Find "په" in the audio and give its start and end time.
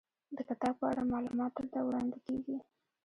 0.79-0.85